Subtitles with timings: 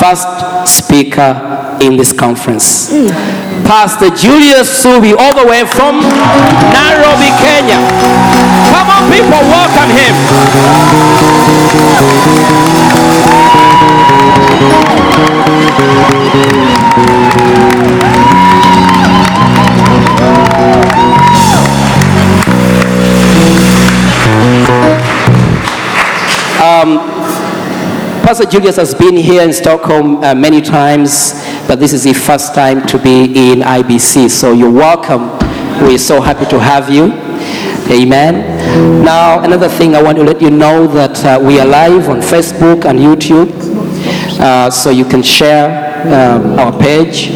[0.00, 0.26] First
[0.66, 2.88] speaker in this conference.
[3.68, 7.76] Pastor Julius Suubi, all the way from Nairobi, Kenya.
[8.72, 10.16] Come on, people, welcome him.
[26.62, 27.19] Um,
[28.30, 31.32] Pastor Julius has been here in Stockholm uh, many times,
[31.66, 34.30] but this is the first time to be in IBC.
[34.30, 35.36] So you're welcome.
[35.84, 37.06] We're so happy to have you.
[37.90, 39.04] Amen.
[39.04, 42.20] Now, another thing I want to let you know that uh, we are live on
[42.20, 43.50] Facebook and YouTube,
[44.38, 45.66] uh, so you can share
[46.06, 47.30] um, our page.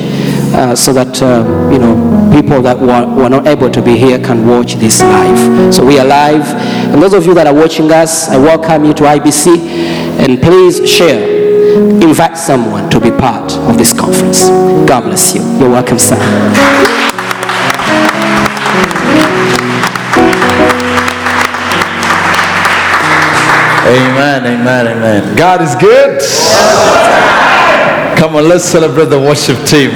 [0.55, 4.21] Uh, so that uh, you know people that were, were not able to be here
[4.21, 5.75] can watch this live.
[5.75, 6.47] So we are live,
[6.95, 9.94] and those of you that are watching us, I welcome you to IBC,
[10.25, 11.45] and please share.
[12.01, 14.49] Invite someone to be part of this conference.
[14.89, 15.43] God bless you.
[15.59, 16.17] You're welcome, sir.
[23.87, 25.37] Amen, amen, amen.
[25.37, 26.21] God is good.
[28.19, 29.91] Come on, let's celebrate the worship team.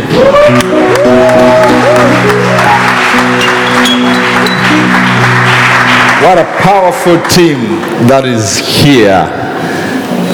[6.20, 9.47] What a powerful team that is here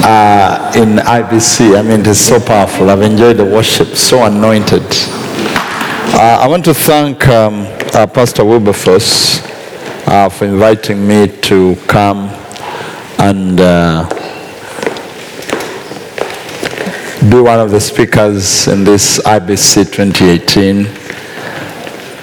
[0.05, 1.79] uh, in IBC.
[1.79, 2.91] I mean, it is so powerful.
[2.91, 4.83] I've enjoyed the worship, so anointed.
[4.83, 9.41] Uh, I want to thank um, uh, Pastor Wilberforce
[10.07, 12.29] uh, for inviting me to come
[13.19, 14.07] and uh,
[17.31, 20.87] be one of the speakers in this IBC 2018.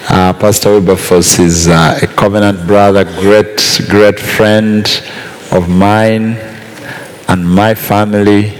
[0.08, 4.86] Uh, Pastor Wilberforce is a covenant brother, great, great friend
[5.50, 6.51] of mine
[7.32, 8.52] and my family.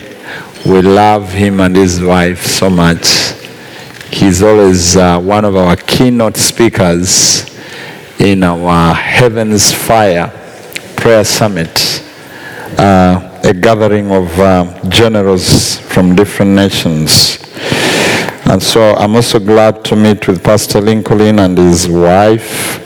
[0.65, 3.07] We love him and his wife so much.
[4.11, 7.45] He's always uh, one of our keynote speakers
[8.19, 10.29] in our Heaven's Fire
[10.97, 12.03] Prayer Summit,
[12.79, 17.39] uh, a gathering of uh, generals from different nations.
[18.47, 22.79] And so I'm also glad to meet with Pastor Lincoln and his wife.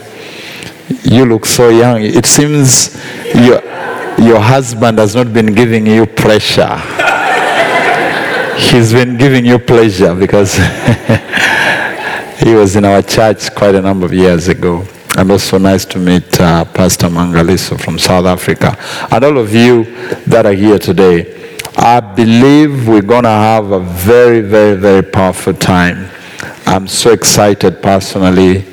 [1.05, 2.01] You look so young.
[2.01, 2.93] It seems
[3.33, 3.61] your,
[4.17, 6.75] your husband has not been giving you pressure.
[8.57, 10.55] He's been giving you pleasure because
[12.39, 14.83] he was in our church quite a number of years ago.
[15.17, 18.77] And also nice to meet uh, Pastor Mangaliso from South Africa.
[19.11, 19.83] And all of you
[20.25, 21.59] that are here today.
[21.75, 26.09] I believe we're going to have a very, very, very powerful time.
[26.67, 28.65] I'm so excited personally.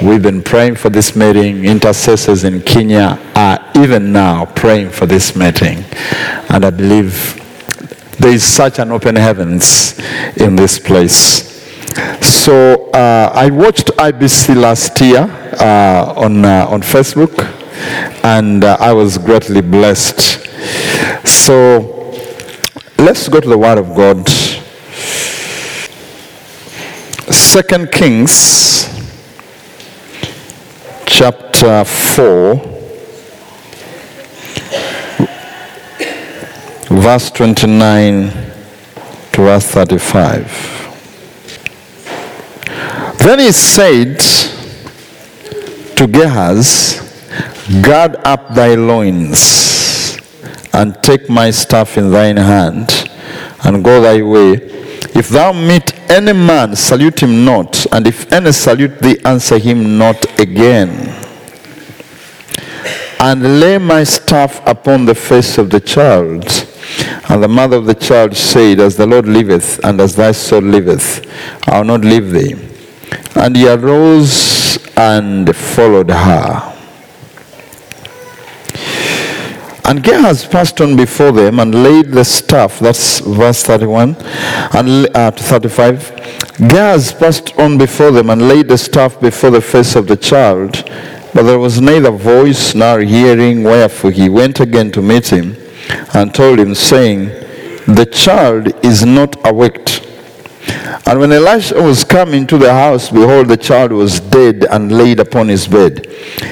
[0.00, 1.64] We've been praying for this meeting.
[1.64, 5.84] Intercessors in Kenya are even now praying for this meeting.
[6.48, 7.34] And I believe
[8.20, 9.98] there is such an open heavens
[10.36, 11.50] in this place.
[12.20, 15.22] So uh, I watched IBC last year
[15.60, 17.34] uh, on uh, on Facebook,
[18.22, 20.46] and uh, I was greatly blessed.
[21.26, 22.14] So
[22.96, 24.28] let's go to the Word of God.
[27.32, 28.88] Second Kings,
[31.06, 32.56] chapter four,
[36.88, 38.30] verse twenty-nine
[39.32, 40.48] to verse thirty-five.
[43.18, 44.18] Then he said
[45.96, 46.98] to Gehazi
[47.82, 50.18] Gird up thy loins,
[50.72, 53.08] and take my staff in thine hand,
[53.64, 54.78] and go thy way.
[55.12, 59.96] If thou meet any man, salute him not, and if any salute thee, answer him
[59.96, 61.16] not again.
[63.20, 66.44] And lay my staff upon the face of the child.
[67.28, 70.62] And the mother of the child said, As the Lord liveth, and as thy soul
[70.62, 71.24] liveth,
[71.68, 72.56] I will not leave thee.
[73.36, 76.69] And he arose and followed her.
[79.90, 84.14] And Gehazi passed on before them and laid the staff, that's verse 31
[84.72, 86.58] and uh, to 35.
[86.58, 90.88] Gehazi passed on before them and laid the staff before the face of the child,
[91.34, 95.56] but there was neither voice nor hearing, wherefore he went again to meet him
[96.14, 97.24] and told him, saying,
[97.92, 99.99] The child is not awaked.
[101.06, 105.18] And when Elisha was come into the house, behold, the child was dead and laid
[105.18, 106.06] upon his bed.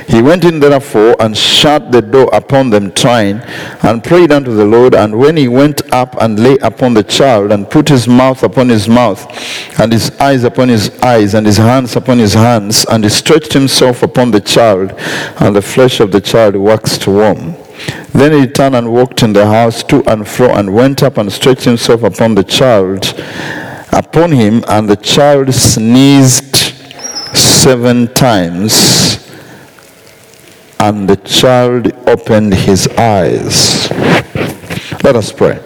[0.08, 3.40] He went in therefore and shut the door upon them, trying,
[3.82, 4.94] and prayed unto the Lord.
[4.94, 8.68] And when he went up and lay upon the child, and put his mouth upon
[8.68, 9.26] his mouth,
[9.78, 13.52] and his eyes upon his eyes, and his hands upon his hands, and he stretched
[13.52, 14.92] himself upon the child,
[15.40, 17.54] and the flesh of the child waxed warm.
[18.12, 21.32] Then he turned and walked in the house to and fro, and went up and
[21.32, 23.14] stretched himself upon the child,
[23.92, 26.56] upon him, and the child sneezed
[27.36, 29.28] seven times,
[30.80, 33.90] and the child opened his eyes.
[35.02, 35.60] Let us pray.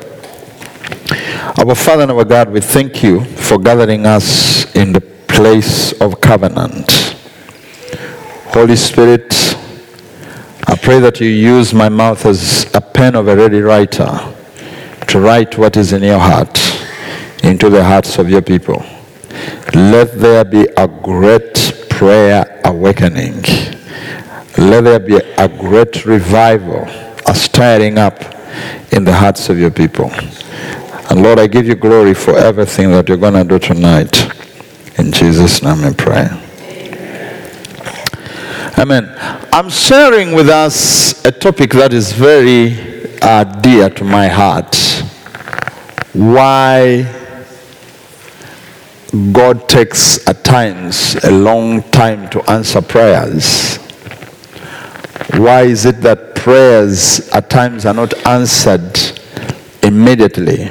[1.58, 6.20] Our Father and our God, we thank you for gathering us in the place of
[6.20, 6.90] covenant.
[8.48, 9.32] Holy Spirit,
[10.66, 14.34] I pray that you use my mouth as a pen of a ready writer
[15.08, 16.58] to write what is in your heart
[17.52, 18.82] into the hearts of your people.
[19.74, 23.42] Let there be a great prayer awakening.
[24.56, 26.86] Let there be a great revival,
[27.26, 28.18] a stirring up
[28.90, 30.10] in the hearts of your people.
[31.10, 34.14] And Lord, I give you glory for everything that you're going to do tonight.
[34.98, 36.28] In Jesus' name I pray.
[38.78, 39.14] Amen.
[39.52, 44.74] I'm sharing with us a topic that is very uh, dear to my heart.
[46.14, 47.21] Why
[49.12, 53.76] God takes at times a long time to answer prayers.
[55.36, 58.98] Why is it that prayers at times are not answered
[59.82, 60.70] immediately?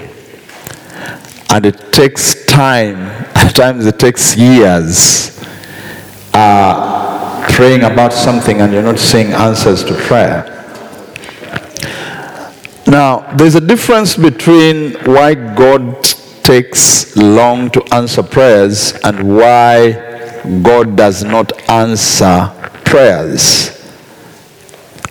[1.52, 2.96] And it takes time,
[3.36, 5.40] at times it takes years.
[6.34, 10.48] Uh, praying about something and you're not seeing answers to prayer.
[12.88, 16.04] Now, there's a difference between why God
[16.52, 19.94] takes long to answer prayers and why
[20.62, 22.52] God does not answer
[22.84, 23.70] prayers.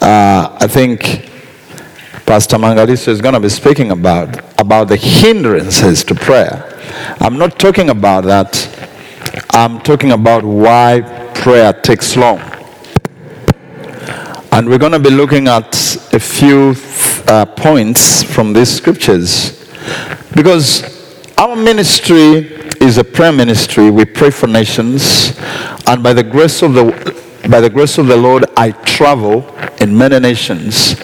[0.03, 1.31] Uh, I think
[2.27, 4.29] Pastor Mangaliso is going to be speaking about
[4.61, 6.79] about the hindrances to prayer.
[7.21, 8.53] I'm not talking about that.
[9.55, 11.01] I'm talking about why
[11.35, 12.41] prayer takes long.
[14.53, 15.75] And we're going to be looking at
[16.13, 16.75] a few
[17.27, 19.57] uh, points from these scriptures.
[20.35, 21.00] Because
[21.41, 22.53] our ministry
[22.83, 23.91] is a prayer ministry.
[23.91, 25.35] We pray for nations.
[25.87, 26.85] And by the grace of the
[27.49, 29.49] by the grace of the Lord, I travel
[29.81, 31.01] in many nations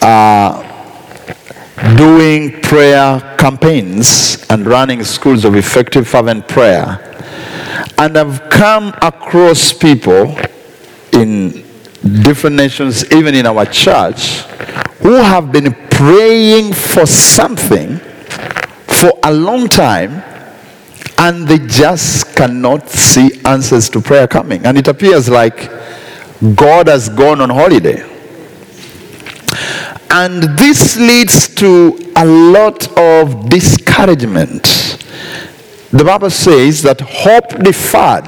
[0.00, 0.64] uh,
[1.98, 7.04] doing prayer campaigns and running schools of effective fervent prayer.
[7.98, 10.34] And I've come across people
[11.12, 11.62] in
[12.22, 14.38] different nations, even in our church,
[15.02, 18.00] who have been praying for something
[18.98, 20.22] for a long time
[21.18, 24.64] and they just cannot see answers to prayer coming.
[24.64, 25.70] And it appears like
[26.54, 28.02] God has gone on holiday.
[30.10, 34.62] And this leads to a lot of discouragement.
[35.90, 38.24] The Bible says that hope deferred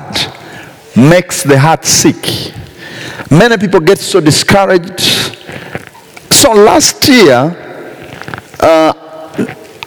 [0.96, 2.52] makes the heart sick.
[3.30, 5.00] Many people get so discouraged.
[6.30, 7.56] So last year,
[8.60, 8.99] uh,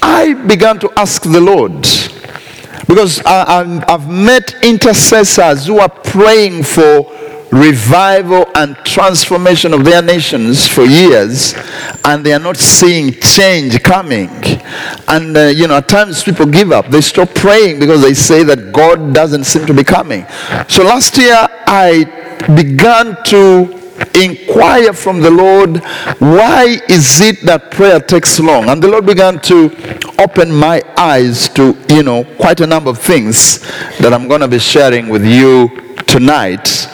[0.06, 1.82] I began to ask the Lord
[2.88, 7.10] because I, I've met intercessors who are praying for
[7.54, 11.54] revival and transformation of their nations for years
[12.04, 14.28] and they are not seeing change coming.
[15.08, 16.88] And uh, you know at times people give up.
[16.88, 20.26] They stop praying because they say that god doesn't seem to be coming.
[20.68, 22.04] So last year i
[22.56, 23.83] began to
[24.16, 25.84] inquire from the Lord,
[26.20, 28.70] why is it that prayer takes long?
[28.70, 29.72] And the Lord began to
[30.20, 33.60] open my eyes to, you know, quite a number of things
[34.00, 36.88] that I'm going to be sharing with you tonight.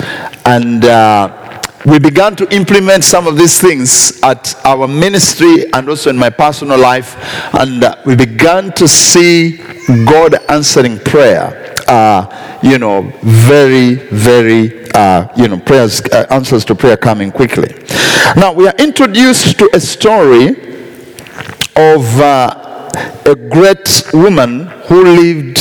[0.46, 6.10] And uh, we began to implement some of these things at our ministry and also
[6.10, 7.16] in my personal life.
[7.54, 9.58] And uh, we began to see
[10.06, 11.69] God answering prayer.
[11.90, 17.74] Uh, you know, very, very, uh, you know, prayers, uh, answers to prayer coming quickly.
[18.36, 20.50] Now, we are introduced to a story
[21.76, 22.92] of uh,
[23.26, 25.58] a great woman who lived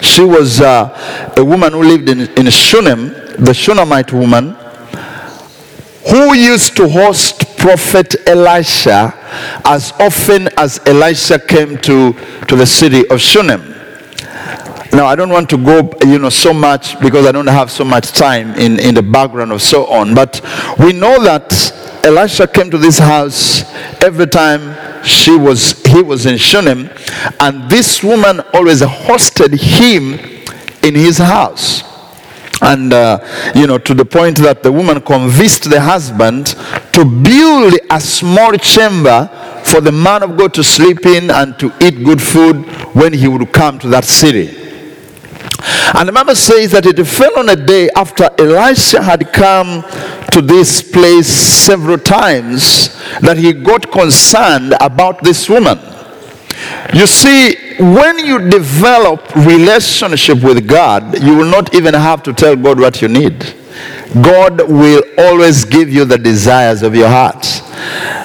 [0.00, 4.56] she was uh, a woman who lived in, in Shunem, the Shunammite woman,
[6.10, 9.12] who used to host prophet Elisha
[9.64, 12.14] as often as Elisha came to,
[12.46, 13.75] to the city of Shunem.
[14.96, 17.84] Now, I don't want to go, you know, so much because I don't have so
[17.84, 20.14] much time in, in the background or so on.
[20.14, 20.40] But
[20.78, 21.52] we know that
[22.02, 23.62] Elisha came to this house
[24.02, 26.88] every time she was he was in Shunem,
[27.40, 30.14] and this woman always hosted him
[30.82, 31.82] in his house.
[32.62, 36.56] And uh, you know, to the point that the woman convinced the husband
[36.94, 39.28] to build a small chamber
[39.62, 43.28] for the man of God to sleep in and to eat good food when he
[43.28, 44.65] would come to that city.
[45.94, 49.82] And the Bible says that it fell on a day after Elisha had come
[50.32, 52.88] to this place several times
[53.20, 55.78] that he got concerned about this woman.
[56.94, 62.56] You see, when you develop relationship with God, you will not even have to tell
[62.56, 63.54] God what you need.
[64.22, 67.42] God will always give you the desires of your heart.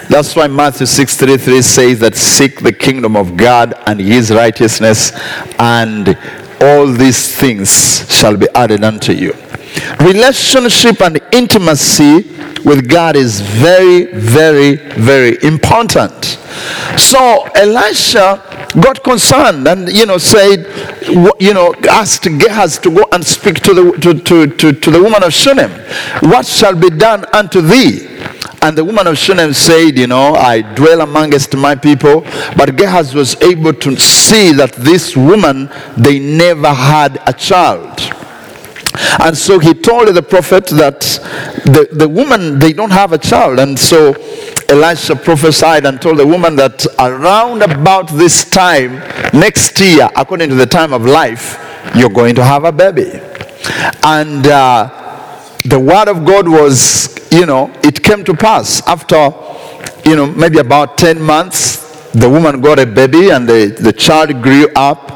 [0.08, 5.12] That's why Matthew 6:33 says that seek the kingdom of God and his righteousness
[5.58, 6.16] and
[6.62, 7.70] all these things
[8.12, 9.32] shall be added unto you.
[10.00, 12.22] Relationship and intimacy
[12.64, 16.38] with God is very, very, very important.
[16.96, 20.66] So Elisha got concerned and you know said,
[21.40, 25.02] you know, asked Gehazi to go and speak to the to, to, to, to the
[25.02, 25.70] woman of Shunem.
[26.20, 28.11] What shall be done unto thee?
[28.62, 32.20] And the woman of Shunem said, You know, I dwell amongst my people.
[32.56, 38.00] But Gehazi was able to see that this woman, they never had a child.
[39.20, 41.00] And so he told the prophet that
[41.64, 43.58] the, the woman, they don't have a child.
[43.58, 44.12] And so
[44.68, 48.98] Elisha prophesied and told the woman that around about this time,
[49.32, 51.58] next year, according to the time of life,
[51.96, 53.20] you're going to have a baby.
[54.04, 55.01] And uh,
[55.64, 59.32] the word of God was, you know, it came to pass after,
[60.08, 64.42] you know, maybe about 10 months, the woman got a baby and the, the child
[64.42, 65.10] grew up.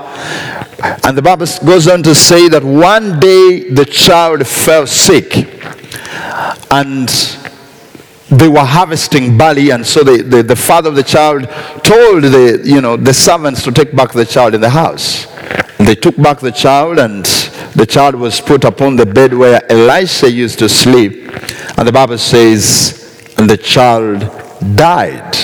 [1.04, 5.48] And the Bible goes on to say that one day the child fell sick
[6.70, 7.08] and
[8.30, 11.42] they were harvesting barley and so the, the, the father of the child
[11.84, 15.26] told the, you know, the servants to take back the child in the house.
[15.87, 17.25] They took back the child and
[17.76, 21.31] the child was put upon the bed where Elisha used to sleep.
[21.78, 24.21] And the Bible says, and the child
[24.76, 25.35] died.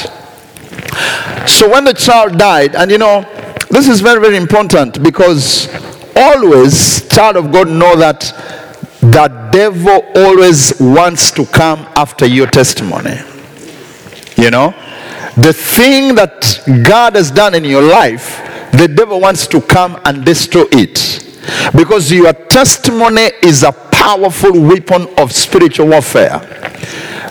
[1.49, 3.25] So when the child died, and you know,
[3.71, 5.69] this is very, very important because
[6.17, 8.21] always, child of God, know that
[9.01, 13.17] the devil always wants to come after your testimony.
[14.37, 14.71] You know,
[15.37, 18.41] the thing that God has done in your life,
[18.73, 21.19] the devil wants to come and destroy it.
[21.77, 26.39] Because your testimony is a powerful weapon of spiritual warfare.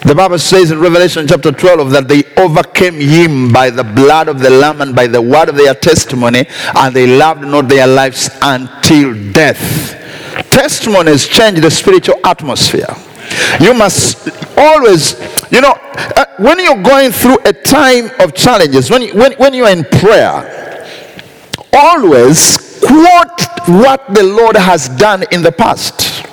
[0.04, 4.40] The Bible says in Revelation chapter 12 that they overcame him by the blood of
[4.40, 6.46] the Lamb and by the word of their testimony,
[6.76, 9.98] and they loved not their lives until death.
[10.50, 12.88] Testimonies change the spiritual atmosphere.
[13.60, 15.20] You must always,
[15.52, 19.54] you know, uh, when you're going through a time of challenges, when, you, when, when
[19.54, 20.61] you're in prayer,
[21.74, 26.26] always quote what the Lord has done in the past.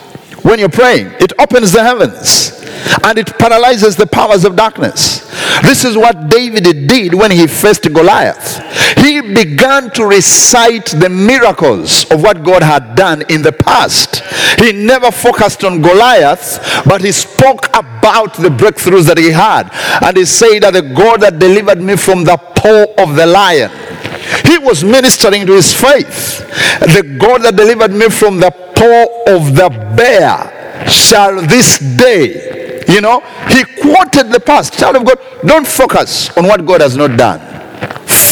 [0.43, 2.59] When you're praying, it opens the heavens
[3.05, 5.29] and it paralyzes the powers of darkness.
[5.63, 8.59] This is what David did when he faced Goliath.
[8.97, 14.23] He began to recite the miracles of what God had done in the past.
[14.61, 19.71] He never focused on Goliath, but he spoke about the breakthroughs that he had.
[20.03, 23.71] And he said that the God that delivered me from the paw of the lion.
[24.45, 26.41] He was ministering to his faith.
[26.81, 33.01] The God that delivered me from the paw of the bear shall this day, you
[33.01, 34.79] know, he quoted the past.
[34.79, 37.41] Child of God, don't focus on what God has not done.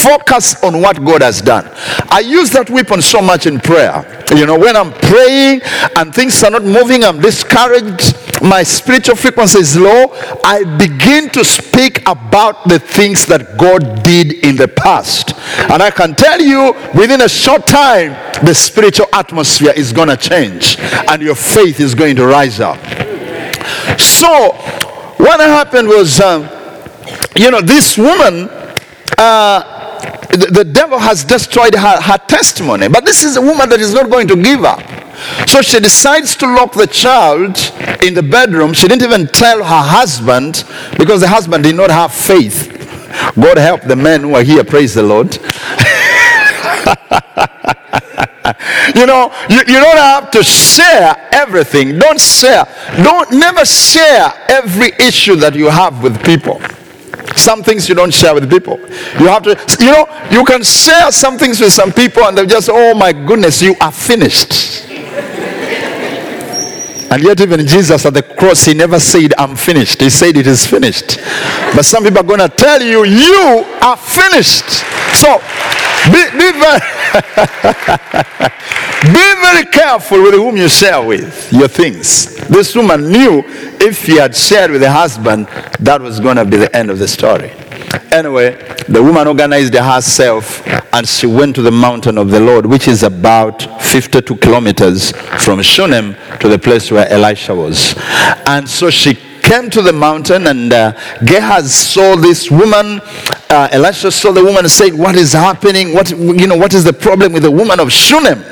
[0.06, 1.68] Focus on what God has done.
[2.10, 4.24] I use that weapon so much in prayer.
[4.32, 5.62] You know, when I'm praying
[5.96, 10.12] and things are not moving, I'm discouraged, my spiritual frequency is low,
[10.44, 15.34] I begin to speak about the things that God did in the past.
[15.72, 18.12] And I can tell you, within a short time,
[18.44, 22.78] the spiritual atmosphere is going to change and your faith is going to rise up.
[23.98, 24.52] So,
[25.18, 26.48] what happened was, um,
[27.34, 28.48] you know, this woman,
[29.18, 29.75] uh,
[30.30, 32.88] the, the devil has destroyed her, her testimony.
[32.88, 34.80] But this is a woman that is not going to give up.
[35.48, 37.56] So she decides to lock the child
[38.02, 38.74] in the bedroom.
[38.74, 40.64] She didn't even tell her husband
[40.98, 42.72] because the husband did not have faith.
[43.34, 45.34] God help the men who are here, praise the Lord.
[48.94, 51.98] you know, you, you don't have to share everything.
[51.98, 52.66] Don't share.
[53.02, 56.60] Don't never share every issue that you have with people.
[57.36, 58.78] Some things you don't share with people.
[59.20, 62.46] You have to, you know, you can share some things with some people and they're
[62.46, 64.86] just, oh my goodness, you are finished.
[67.08, 70.00] And yet, even Jesus at the cross, he never said, I'm finished.
[70.00, 71.18] He said, It is finished.
[71.74, 74.68] But some people are going to tell you, You are finished.
[75.14, 75.38] So,
[76.10, 76.80] be, be, very,
[79.06, 82.36] be very careful with whom you share with your things.
[82.48, 83.42] This woman knew
[83.80, 85.46] if he had shared with her husband,
[85.80, 87.50] that was going to be the end of the story.
[88.12, 88.56] Anyway,
[88.88, 93.02] the woman organized herself and she went to the mountain of the Lord, which is
[93.02, 95.12] about 52 kilometers
[95.44, 97.94] from Shunem to the place where Elisha was.
[98.46, 103.00] And so she came to the mountain and uh, saw this woman.
[103.48, 105.94] Uh, Elisha saw the woman and said, what is happening?
[105.94, 108.42] What, you know, what is the problem with the woman of Shunem?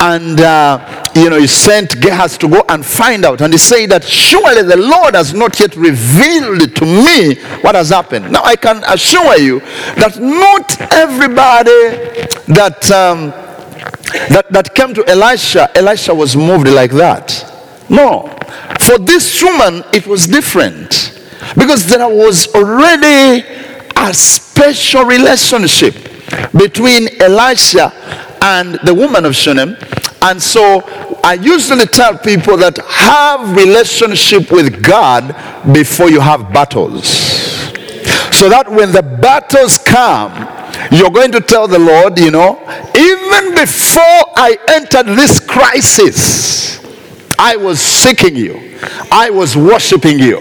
[0.00, 3.42] And, uh, you know, he sent Gehazi to go and find out.
[3.42, 7.90] And he said that surely the Lord has not yet revealed to me what has
[7.90, 8.32] happened.
[8.32, 9.60] Now, I can assure you
[10.00, 11.70] that not everybody
[12.48, 13.30] that, um,
[14.30, 17.53] that, that came to Elisha, Elisha was moved like that.
[17.88, 18.34] No.
[18.80, 21.20] For this woman, it was different.
[21.56, 23.44] Because there was already
[23.96, 25.94] a special relationship
[26.56, 27.92] between Elisha
[28.42, 29.76] and the woman of Shunem.
[30.22, 30.82] And so
[31.22, 35.34] I usually tell people that have relationship with God
[35.72, 37.08] before you have battles.
[38.32, 40.32] So that when the battles come,
[40.90, 42.58] you're going to tell the Lord, you know,
[42.96, 44.02] even before
[44.36, 46.83] I entered this crisis,
[47.46, 48.78] I was seeking you.
[49.12, 50.38] I was worshiping you.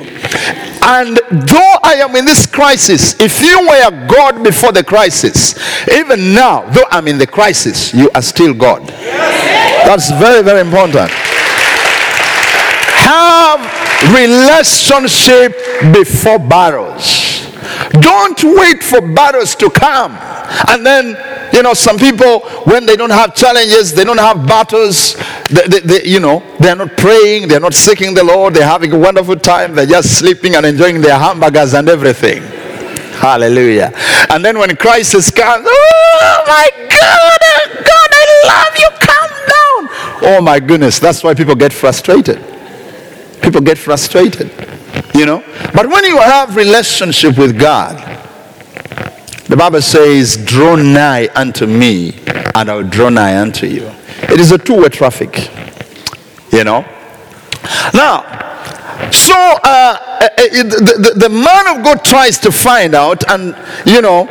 [0.81, 5.53] And though I am in this crisis, if you were God before the crisis,
[5.91, 8.87] even now, though I'm in the crisis, you are still God.
[8.87, 11.11] That's very, very important.
[13.03, 13.59] Have
[14.15, 15.51] relationship
[15.93, 17.51] before battles.
[17.99, 20.17] Don't wait for battles to come.
[20.69, 21.17] And then,
[21.53, 25.15] you know, some people, when they don't have challenges, they don't have battles,
[25.49, 28.91] they, they, they- you know, they're not praying, they're not seeking the Lord, they're having
[28.91, 32.41] a wonderful time, they're just sleeping and enjoying their hamburgers and everything.
[33.21, 33.91] Hallelujah.
[34.29, 40.35] And then when crisis comes, oh my God, oh, God, I love you, calm down.
[40.35, 42.43] Oh my goodness, that's why people get frustrated.
[43.41, 44.49] People get frustrated,
[45.13, 45.43] you know.
[45.73, 47.97] But when you have relationship with God,
[49.53, 52.15] the Bible says, draw nigh unto me
[52.55, 53.85] and I'll draw nigh unto you.
[54.23, 55.51] It is a two-way traffic,
[56.51, 56.81] you know.
[57.93, 63.55] Now, so uh, uh, the, the, the man of God tries to find out and,
[63.85, 64.25] you know,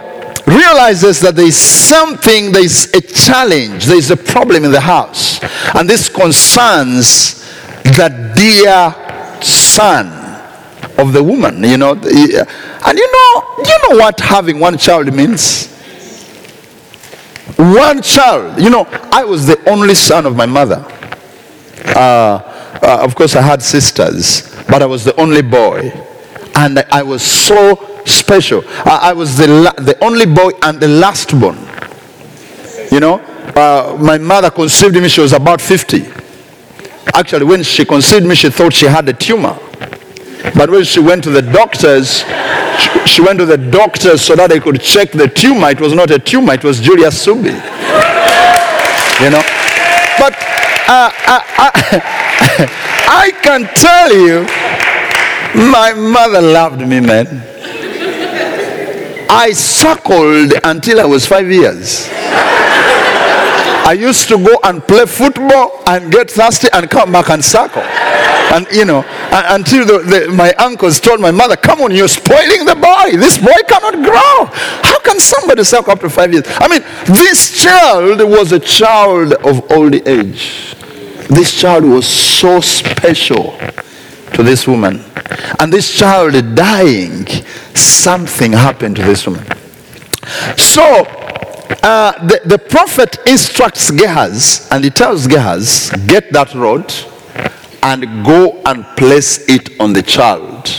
[0.48, 4.80] realizes that there is something, there is a challenge, there is a problem in the
[4.80, 5.40] house.
[5.76, 7.48] And this concerns
[7.84, 10.21] the dear son
[10.98, 11.92] of the woman, you know.
[11.92, 15.68] And you know, you know what having one child means?
[17.56, 18.60] One child.
[18.60, 20.84] You know, I was the only son of my mother.
[21.84, 21.98] Uh,
[22.82, 25.92] uh, of course, I had sisters, but I was the only boy.
[26.54, 28.62] And I, I was so special.
[28.84, 31.58] I, I was the, la- the only boy and the last born.
[32.90, 33.14] You know,
[33.56, 36.04] uh, my mother conceived me, she was about 50.
[37.14, 39.58] Actually, when she conceived me, she thought she had a tumor.
[40.56, 42.24] But when she went to the doctors,
[43.06, 45.70] she, went to the doctors so that they could check the tumor.
[45.70, 47.54] It was not a tumor, it was Julius Suubi.
[49.22, 49.42] You know?
[50.18, 50.34] But
[50.88, 51.70] uh, I, I,
[53.08, 54.46] I can tell you,
[55.70, 57.26] my mother loved me, man.
[59.30, 62.08] I suckled until I was five years.
[63.84, 67.82] I used to go and play football and get thirsty and come back and suckle.
[67.82, 72.64] And you know, until the, the, my uncles told my mother, Come on, you're spoiling
[72.64, 73.16] the boy.
[73.16, 74.46] This boy cannot grow.
[74.82, 76.44] How can somebody suckle up to five years?
[76.46, 80.76] I mean, this child was a child of old age.
[81.28, 83.56] This child was so special
[84.34, 85.02] to this woman.
[85.58, 87.26] And this child dying,
[87.74, 89.46] something happened to this woman.
[90.56, 91.04] So,
[91.82, 96.92] uh, the, the prophet instructs Gehazi and he tells Gehazi, get that rod
[97.82, 100.70] and go and place it on the child.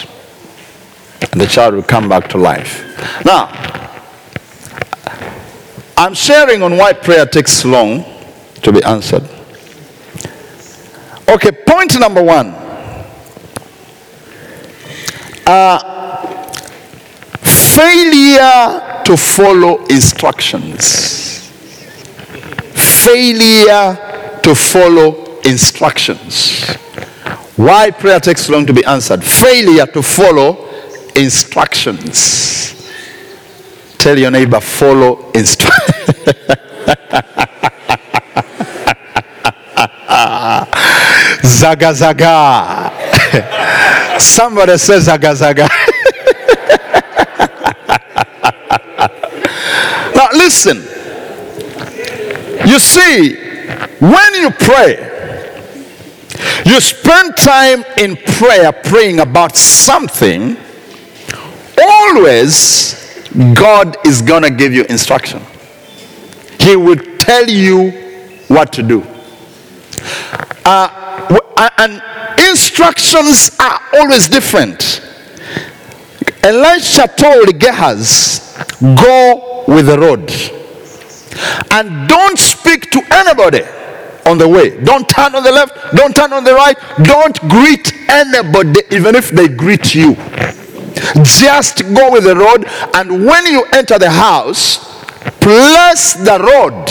[1.32, 2.84] And the child will come back to life.
[3.26, 3.50] Now,
[5.98, 8.06] I'm sharing on why prayer takes long
[8.62, 9.24] to be answered.
[11.30, 12.64] Okay, point number one.
[17.74, 21.50] failure to follow instructions.
[22.74, 26.66] Failure to follow instructions.
[27.56, 29.24] Why prayer takes long to be answered?
[29.24, 30.70] Failure to follow
[31.16, 32.92] instructions.
[33.98, 35.94] Tell your neighbor, follow instructions.
[41.44, 42.92] Zaga zaga.
[44.20, 45.70] Somebody says zaga zaga.
[50.34, 50.78] listen.
[52.68, 53.36] You see,
[54.00, 55.10] when you pray,
[56.66, 60.58] you spend time in prayer praying about something,
[61.78, 63.24] always
[63.56, 65.42] God is going to give you instruction.
[66.60, 67.92] He will tell you
[68.48, 69.06] what to do.
[70.66, 72.02] Uh, and
[72.50, 75.02] instructions are always different.
[76.44, 78.43] Elisha told Gehazi,
[78.84, 80.30] Go with the road
[81.72, 83.64] and don't speak to anybody
[84.26, 84.82] on the way.
[84.84, 89.30] Don't turn on the left, don't turn on the right, don't greet anybody, even if
[89.30, 90.16] they greet you.
[91.24, 92.66] Just go with the road,
[92.96, 94.78] and when you enter the house,
[95.40, 96.90] place the rod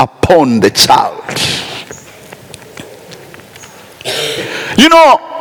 [0.00, 1.22] upon the child.
[4.76, 5.31] You know,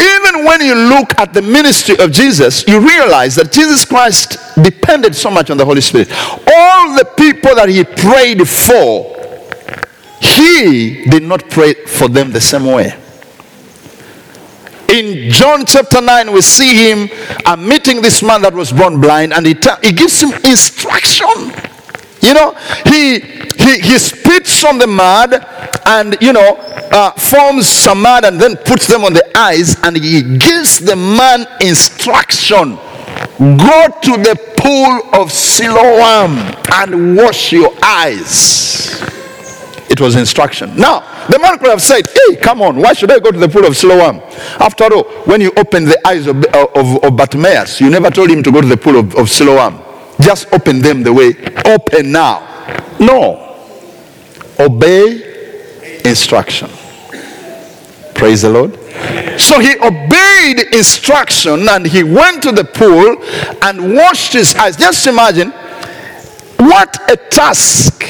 [0.00, 5.14] even when you look at the ministry of Jesus, you realize that Jesus Christ depended
[5.14, 6.10] so much on the Holy Spirit.
[6.10, 9.16] All the people that he prayed for,
[10.20, 12.94] he did not pray for them the same way.
[14.88, 17.08] In John chapter 9, we see him
[17.46, 21.52] uh, meeting this man that was born blind, and he, ta- he gives him instruction.
[22.22, 22.54] You know,
[22.86, 25.34] he, he, he spits on the mud
[25.86, 26.56] and, you know,
[26.92, 30.96] uh, forms some mud and then puts them on the eyes, and he gives the
[30.96, 32.78] man instruction
[33.38, 36.36] go to the pool of Siloam
[36.72, 39.00] and wash your eyes.
[39.90, 40.76] It was instruction.
[40.76, 43.48] Now, the man could have said, Hey, come on, why should I go to the
[43.48, 44.20] pool of Siloam?
[44.60, 48.42] After all, when you opened the eyes of, of, of Bartimaeus, you never told him
[48.42, 49.82] to go to the pool of, of Siloam.
[50.20, 51.34] Just open them the way.
[51.64, 52.46] Open now.
[52.98, 53.56] No.
[54.58, 56.70] Obey instruction.
[58.14, 58.74] Praise the Lord.
[59.40, 63.16] So he obeyed instruction and he went to the pool
[63.62, 64.76] and washed his eyes.
[64.76, 65.50] Just imagine
[66.58, 68.04] what a task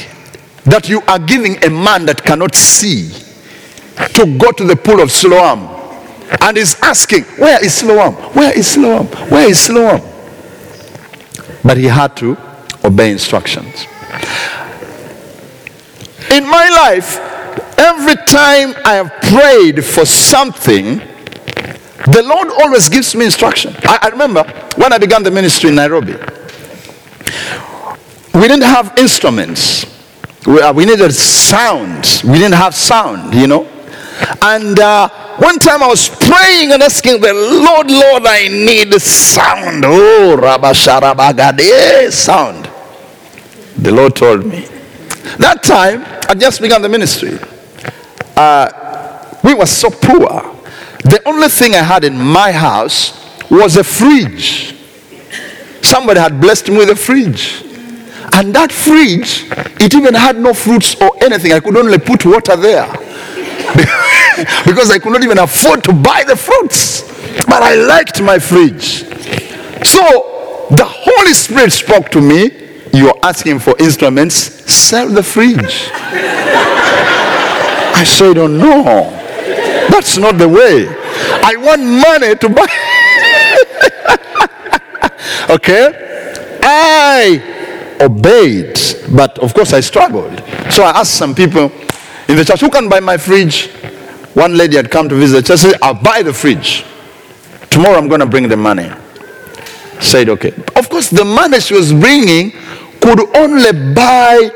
[0.64, 3.10] that you are giving a man that cannot see
[4.14, 5.68] to go to the pool of Siloam
[6.40, 8.14] and is asking, Where is Siloam?
[8.34, 9.06] Where is Siloam?
[9.06, 10.00] Where is Siloam?
[11.64, 12.36] But he had to
[12.84, 13.86] obey instructions.
[16.30, 17.18] In my life,
[17.78, 20.98] every time I have prayed for something,
[22.06, 23.74] the Lord always gives me instruction.
[23.84, 24.44] I, I remember
[24.76, 26.14] when I began the ministry in Nairobi,
[28.34, 29.84] we didn't have instruments.
[30.46, 32.22] We, uh, we needed sound.
[32.24, 33.68] We didn't have sound, you know.
[34.42, 39.84] And uh, one time I was praying and asking the Lord, Lord, I need sound.
[39.84, 42.68] Oh, Rabasharabagade, sound.
[43.78, 44.66] The Lord told me.
[45.38, 47.38] That time, I just began the ministry.
[48.36, 50.56] Uh, we were so poor.
[51.04, 53.18] The only thing I had in my house
[53.50, 54.74] was a fridge.
[55.82, 57.64] Somebody had blessed me with a fridge.
[58.32, 59.46] And that fridge,
[59.80, 61.52] it even had no fruits or anything.
[61.52, 62.86] I could only put water there.
[64.66, 67.02] because I could not even afford to buy the fruits.
[67.46, 69.04] But I liked my fridge.
[69.86, 72.50] So the Holy Spirit spoke to me.
[72.92, 74.34] You're asking for instruments,
[74.72, 75.90] sell the fridge.
[77.94, 78.82] I said, Oh no,
[79.90, 80.88] that's not the way.
[81.42, 82.66] I want money to buy.
[85.54, 86.58] okay?
[86.62, 88.78] I obeyed,
[89.14, 90.38] but of course I struggled.
[90.70, 91.70] So I asked some people
[92.28, 93.70] in the church, who can buy my fridge?
[94.34, 96.84] One lady had come to visit church, said, I'll buy the fridge.
[97.68, 98.90] Tomorrow I'm going to bring the money.
[100.00, 100.52] Said, okay.
[100.76, 102.52] Of course, the money she was bringing
[103.00, 104.50] could only buy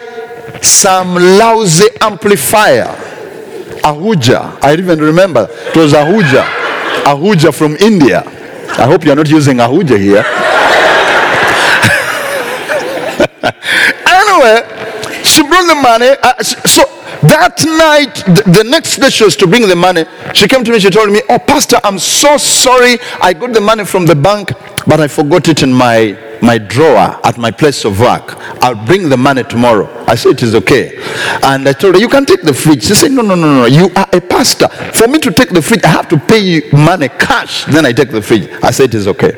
[0.62, 2.86] some lousy amplifier.
[3.84, 4.58] Ahuja.
[4.62, 6.42] I even remember it was Ahuja.
[7.04, 8.22] Ahuja from India.
[8.78, 10.24] I hope you're not using Ahuja here.
[14.06, 14.83] anyway,
[15.34, 16.10] she brought the money.
[16.22, 16.84] Uh, so
[17.26, 20.04] that night, the, the next day she was to bring the money.
[20.32, 20.78] She came to me.
[20.78, 22.98] She told me, "Oh, Pastor, I'm so sorry.
[23.20, 24.52] I got the money from the bank,
[24.86, 28.36] but I forgot it in my my drawer at my place of work.
[28.62, 30.96] I'll bring the money tomorrow." I said, "It is okay."
[31.42, 33.66] And I told her, "You can take the fridge." She said, "No, no, no, no.
[33.66, 34.68] You are a pastor.
[34.68, 37.64] For me to take the fridge, I have to pay you money cash.
[37.64, 39.32] Then I take the fridge." I said, "It is okay."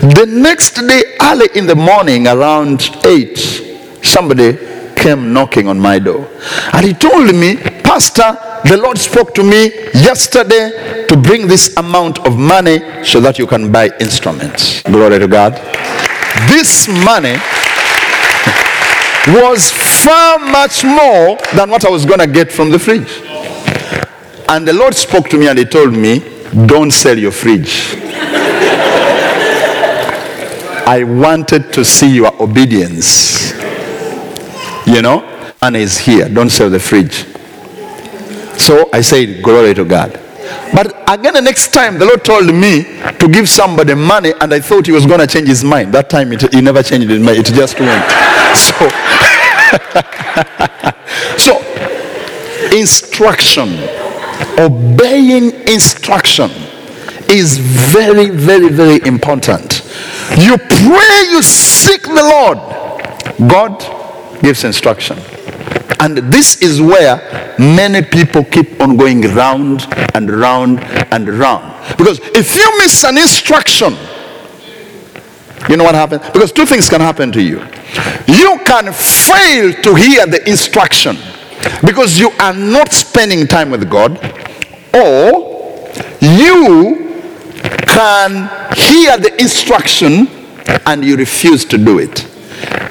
[0.00, 3.38] The next day, early in the morning, around 8,
[4.02, 4.58] somebody
[5.02, 6.28] came knocking on my door.
[6.72, 12.24] And he told me, Pastor, the Lord spoke to me yesterday to bring this amount
[12.26, 14.82] of money so that you can buy instruments.
[14.82, 15.54] Glory to God.
[16.48, 17.36] This money
[19.28, 19.70] was
[20.04, 23.22] far much more than what I was going to get from the fridge.
[24.48, 26.20] And the Lord spoke to me and He told me,
[26.66, 27.94] Don't sell your fridge.
[30.84, 33.61] I wanted to see your obedience.
[34.92, 35.22] You know?
[35.62, 36.28] And is here.
[36.28, 37.26] Don't sell the fridge.
[38.60, 40.20] So I said, Glory to God.
[40.74, 42.84] But again, the next time, the Lord told me
[43.18, 45.92] to give somebody money, and I thought He was going to change His mind.
[45.92, 48.04] That time, it, He never changed His mind, it just went.
[48.52, 48.88] So,
[51.38, 51.56] so
[52.76, 53.78] instruction,
[54.58, 56.50] obeying instruction
[57.30, 59.82] is very, very, very important.
[60.36, 62.58] You pray, you seek the Lord,
[63.50, 64.01] God
[64.42, 65.18] gives instruction.
[66.00, 70.80] And this is where many people keep on going round and round
[71.12, 71.96] and round.
[71.96, 73.96] Because if you miss an instruction,
[75.68, 76.22] you know what happens?
[76.32, 77.60] Because two things can happen to you.
[78.26, 81.16] You can fail to hear the instruction
[81.84, 84.18] because you are not spending time with God,
[84.92, 85.88] or
[86.20, 87.12] you
[87.86, 90.26] can hear the instruction
[90.86, 92.31] and you refuse to do it.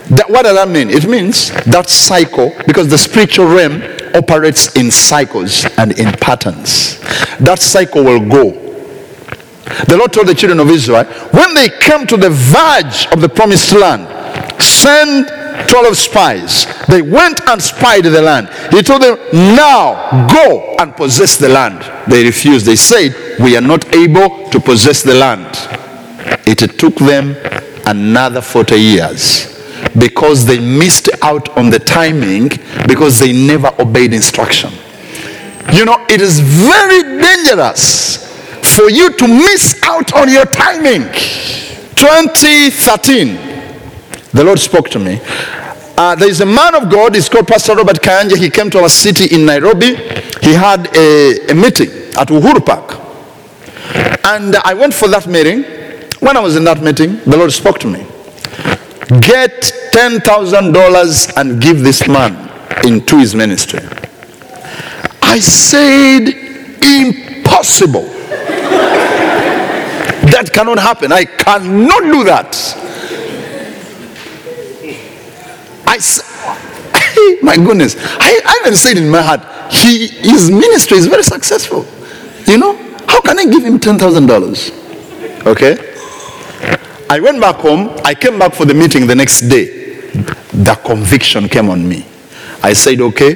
[0.09, 0.89] That, what does that mean?
[0.89, 3.81] It means that cycle, because the spiritual realm
[4.13, 6.99] operates in cycles and in patterns.
[7.39, 8.51] That cycle will go.
[9.87, 13.29] The Lord told the children of Israel, when they came to the verge of the
[13.29, 14.07] promised land,
[14.61, 15.27] send
[15.69, 16.65] 12 spies.
[16.87, 18.49] They went and spied the land.
[18.73, 21.89] He told them, now go and possess the land.
[22.09, 22.65] They refused.
[22.65, 25.55] They said, we are not able to possess the land.
[26.45, 27.35] It took them
[27.85, 29.50] another 40 years
[29.99, 32.49] because they missed out on the timing
[32.87, 34.71] because they never obeyed instruction.
[35.73, 38.27] You know, it is very dangerous
[38.75, 41.03] for you to miss out on your timing.
[41.95, 43.35] 2013,
[44.33, 45.19] the Lord spoke to me.
[45.97, 48.37] Uh, there is a man of God, he's called Pastor Robert Kayanja.
[48.37, 49.95] He came to our city in Nairobi.
[50.41, 52.97] He had a, a meeting at Uhuru Park.
[54.25, 55.63] And I went for that meeting.
[56.19, 58.05] When I was in that meeting, the Lord spoke to me.
[59.19, 59.61] Get
[59.93, 62.49] $10,000 and give this man
[62.85, 63.79] into his ministry.
[65.21, 66.29] I said,
[66.81, 68.03] impossible.
[70.31, 71.11] that cannot happen.
[71.11, 72.55] I cannot do that.
[75.85, 76.21] I s-
[77.43, 77.95] my goodness.
[77.99, 79.41] I, I even said in my heart,
[79.73, 81.85] he, his ministry is very successful.
[82.47, 82.75] You know,
[83.09, 85.45] how can I give him $10,000?
[85.47, 85.90] Okay.
[87.11, 87.93] I went back home.
[88.05, 89.65] I came back for the meeting the next day.
[90.53, 92.05] The conviction came on me.
[92.63, 93.35] I said, okay,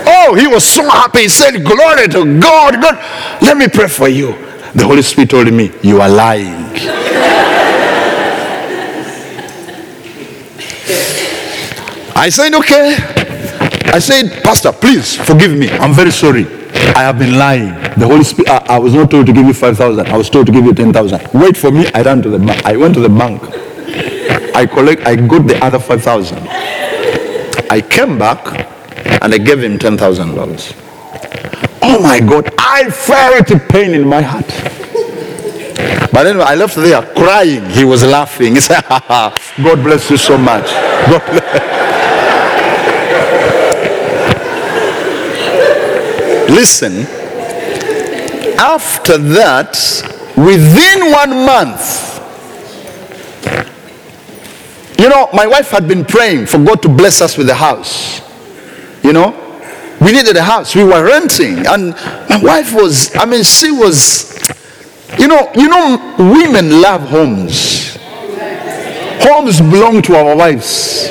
[0.06, 1.22] Oh, he was so happy.
[1.22, 2.80] He said, Glory to God.
[2.80, 4.34] God, let me pray for you.
[4.76, 6.70] The Holy Spirit told me, You are lying.
[12.16, 13.19] I said, Okay.
[13.92, 15.70] I said, Pastor, please forgive me.
[15.72, 16.46] I'm very sorry.
[16.96, 17.74] I have been lying.
[18.00, 20.08] The Holy Spirit, I, I was not told to give you 5,000.
[20.08, 21.30] I was told to give you 10,000.
[21.34, 21.88] Wait for me.
[21.94, 22.66] I ran to the bank.
[22.66, 23.42] I went to the bank.
[24.56, 26.38] I collect, I got the other 5,000.
[27.72, 28.46] I came back
[29.24, 30.76] and I gave him $10,000.
[31.82, 34.46] Oh my God, I felt a pain in my heart.
[36.12, 37.66] But anyway, I left there crying.
[37.70, 38.56] He was laughing.
[38.56, 40.66] He said, "Ha, ha, God bless you so much.
[41.10, 41.89] God bless.
[46.50, 47.06] Listen,
[48.58, 49.78] after that,
[50.36, 52.10] within one month,
[55.00, 58.22] you know, my wife had been praying for God to bless us with a house.
[59.04, 59.32] You know,
[60.02, 60.76] we needed a house.
[60.76, 61.92] We were renting, and
[62.30, 63.16] my wife was.
[63.16, 64.36] I mean, she was.
[65.20, 67.96] You know, you know, women love homes.
[69.22, 71.10] Homes belong to our wives.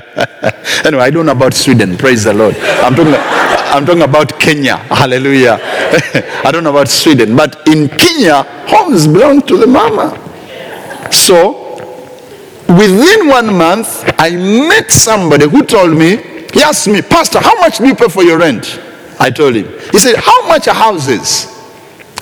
[0.86, 1.96] anyway, I don't know about Sweden.
[1.96, 2.56] Praise the Lord.
[2.56, 3.14] I'm talking.
[3.14, 4.76] I'm talking about Kenya.
[4.76, 5.58] Hallelujah.
[6.44, 10.16] I don't know about Sweden, but in Kenya, homes belong to the mama.
[11.12, 11.74] So
[12.68, 16.16] within one month, I met somebody who told me,
[16.54, 18.80] he asked me, Pastor, how much do you pay for your rent?
[19.18, 19.66] I told him.
[19.90, 21.52] He said, How much a house is?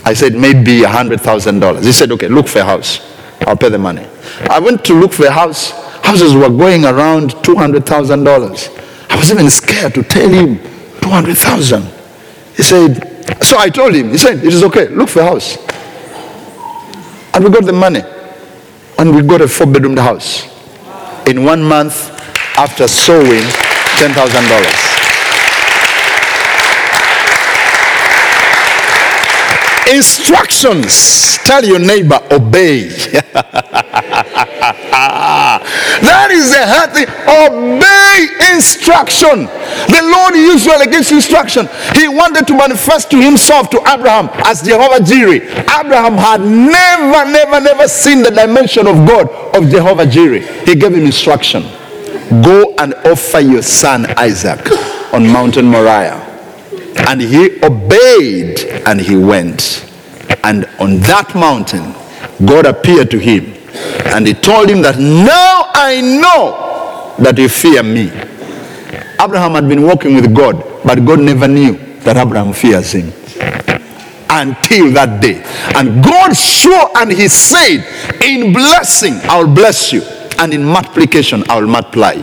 [0.05, 1.85] I said, Maybe a hundred thousand dollars.
[1.85, 3.01] He said, Okay, look for a house.
[3.47, 4.07] I'll pay the money.
[4.49, 5.73] I went to look for a house.
[6.05, 9.11] Houses were going around $200,000.
[9.11, 10.59] I was even scared to tell him
[11.01, 11.83] 200,000.
[12.55, 15.57] He said, so I told him, he said, it is okay, look for a house.
[17.33, 18.03] And we got the money.
[18.99, 20.45] And we got a four bedroomed house.
[21.27, 22.11] In one month
[22.59, 23.43] after sowing
[23.97, 24.95] $10,000.
[29.95, 31.39] Instructions.
[31.39, 32.91] Tell your neighbor, obey.
[36.01, 37.05] that is a healthy.
[37.29, 39.47] Obey instruction.
[39.91, 41.69] The Lord usually gives instruction.
[41.95, 45.43] He wanted to manifest to himself to Abraham as Jehovah Jireh.
[45.69, 50.41] Abraham had never, never, never seen the dimension of God of Jehovah Jireh.
[50.65, 51.63] He gave him instruction.
[52.43, 54.71] Go and offer your son Isaac
[55.13, 56.21] on Mountain Moriah.
[57.09, 59.91] And he obeyed and he went.
[60.43, 61.95] And on that mountain,
[62.47, 63.54] God appeared to him
[64.07, 68.11] and he told him that now I know that you fear me.
[69.21, 73.13] Abraham had been walking with God, but God never knew that Abraham fears him
[74.31, 75.43] until that day.
[75.75, 77.85] And God swore and he said,
[78.23, 80.03] In blessing, I'll bless you,
[80.39, 82.15] and in multiplication, I'll multiply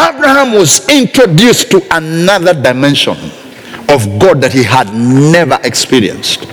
[0.00, 3.16] Abraham was introduced to another dimension
[3.88, 6.46] of God that he had never experienced.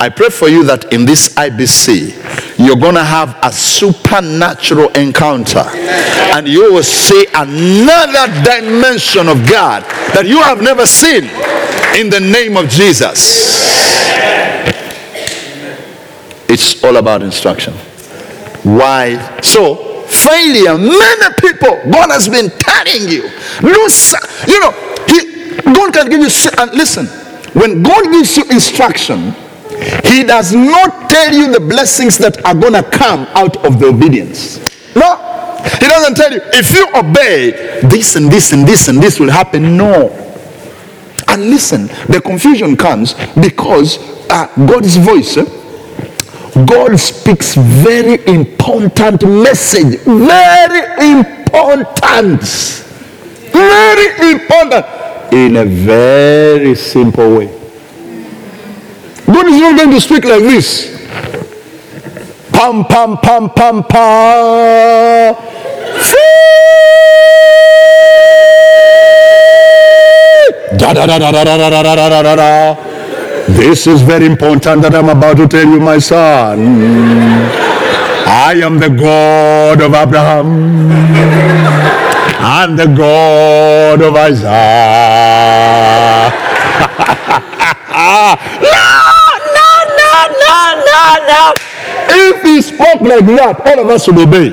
[0.00, 5.62] I pray for you that in this IBC, you're going to have a supernatural encounter
[6.34, 11.24] and you will see another dimension of God that you have never seen
[11.98, 13.68] in the name of Jesus.
[16.48, 17.74] It's all about instruction.
[18.64, 19.40] Why?
[19.40, 23.30] So, failure, many people, God has been telling you.
[23.62, 24.18] Listen,
[24.48, 24.72] you know,
[25.06, 27.06] he, God can give you, and listen,
[27.54, 29.34] when God gives you instruction,
[30.04, 33.86] He does not tell you the blessings that are going to come out of the
[33.86, 34.58] obedience.
[34.94, 35.16] No.
[35.80, 39.30] He doesn't tell you, if you obey, this and this and this and this will
[39.30, 39.76] happen.
[39.76, 40.10] No.
[41.28, 43.98] And listen, the confusion comes because
[44.30, 45.44] uh, God's voice, eh,
[46.66, 50.00] God speaks very important message.
[50.00, 52.42] Very important.
[53.52, 54.86] Very important.
[55.32, 57.57] In a very simple way.
[59.28, 60.96] God is not going to speak like this.
[62.50, 65.34] Pam, pam, pam, pam, pam.
[70.78, 72.74] Da, da, da, da, da, da, da, da, da, da, da.
[73.48, 76.58] This is very important that I'm about to tell you, my son.
[78.26, 80.90] I am the God of Abraham
[82.40, 84.44] and the God of Isaac.
[88.62, 88.88] no,
[89.56, 90.12] no, no,
[90.44, 91.42] no, no, no.
[92.10, 94.50] If he spoke like that, all of us would obey.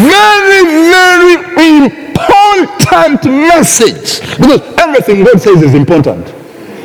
[0.00, 1.34] very, very
[1.84, 4.20] important message.
[4.38, 6.24] Because everything God says is important.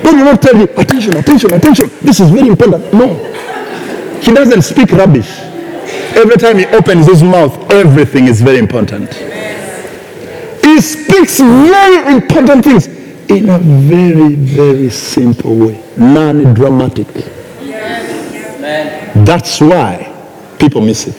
[0.03, 1.89] God will not tell you, attention, attention, attention.
[2.01, 2.93] This is very important.
[2.93, 3.07] No.
[4.21, 5.29] He doesn't speak rubbish.
[6.17, 9.34] Every time he opens his mouth, everything is very important.
[10.75, 12.87] He speaks very important things
[13.29, 17.07] in a very, very simple way, non dramatic.
[19.23, 20.11] That's why
[20.59, 21.17] people miss it.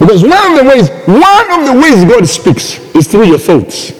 [0.00, 3.90] Because one of the ways, one of the ways God speaks is through your thoughts.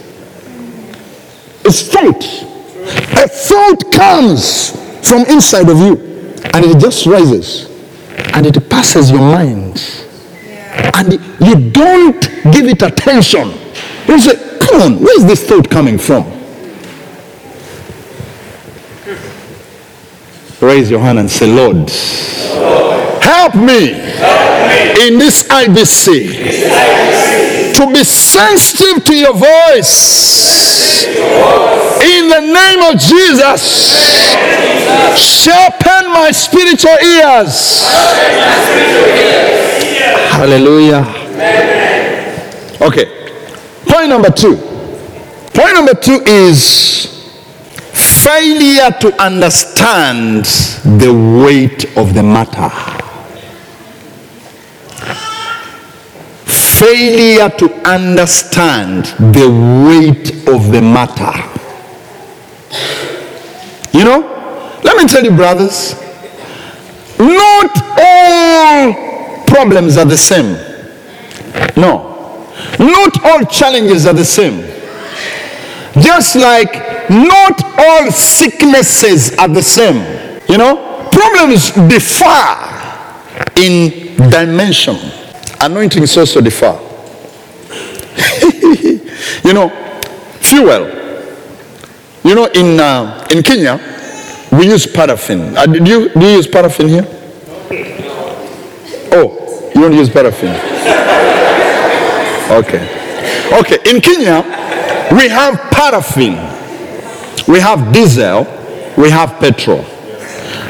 [1.64, 2.24] It's thought.
[3.22, 4.72] A thought comes
[5.08, 5.94] from inside of you
[6.52, 7.70] and it just rises
[8.34, 10.02] and it passes your mind.
[10.94, 12.20] And you don't
[12.52, 13.52] give it attention.
[14.08, 16.24] You say, come on, where's this thought coming from?
[20.60, 21.90] Raise your hand and say, Lord,
[23.22, 23.90] help me
[25.06, 26.64] in this IBC
[27.74, 31.04] to be sensitive to your voice.
[32.02, 33.92] In the name of Jesus,
[35.20, 37.84] sharpen my spiritual ears.
[40.36, 41.00] Hallelujah.
[42.82, 43.06] Okay.
[43.86, 44.56] Point number two.
[45.54, 47.32] Point number two is
[48.22, 50.44] failure to understand
[51.00, 51.10] the
[51.42, 52.68] weight of the matter.
[56.44, 59.48] Failure to understand the
[59.88, 61.32] weight of the matter.
[63.96, 65.94] You know, let me tell you, brothers,
[67.18, 69.15] not all
[69.56, 70.52] problems are the same.
[71.78, 72.52] No.
[72.78, 74.60] Not all challenges are the same.
[75.98, 76.74] Just like
[77.08, 79.96] not all sicknesses are the same.
[80.46, 82.44] You know, problems differ
[83.56, 84.96] in dimension.
[85.62, 86.78] Anointings also differ.
[89.42, 89.70] you know,
[90.40, 90.84] fuel.
[92.24, 93.80] You know, in uh, in Kenya,
[94.52, 95.56] we use paraffin.
[95.56, 97.15] Uh, you do you use paraffin here?
[99.76, 100.48] You don't use paraffin.
[102.50, 102.80] Okay.
[103.52, 103.78] Okay.
[103.90, 104.40] In Kenya,
[105.12, 106.32] we have paraffin,
[107.46, 108.44] we have diesel,
[108.96, 109.82] we have petrol.